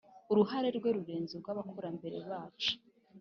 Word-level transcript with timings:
uruhare 0.31 0.67
rwe 0.77 0.89
rurenze 0.95 1.31
urw’abakurambere 1.35 2.17
bacu 2.29 2.71